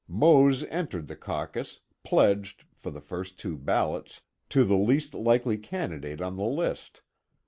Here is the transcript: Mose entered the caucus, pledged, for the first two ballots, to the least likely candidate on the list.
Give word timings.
Mose 0.07 0.63
entered 0.63 1.05
the 1.05 1.15
caucus, 1.15 1.79
pledged, 2.03 2.65
for 2.73 2.89
the 2.89 3.01
first 3.01 3.37
two 3.37 3.55
ballots, 3.55 4.21
to 4.49 4.63
the 4.63 4.75
least 4.75 5.13
likely 5.13 5.59
candidate 5.59 6.21
on 6.21 6.37
the 6.37 6.43
list. 6.43 7.01